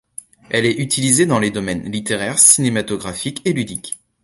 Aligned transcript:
Elle 0.49 0.65
est 0.65 0.79
utilisée 0.79 1.27
dans 1.27 1.37
les 1.37 1.51
domaines 1.51 1.91
littéraires, 1.91 2.39
cinématographies 2.39 3.35
et 3.45 3.53
ludiques. 3.53 3.99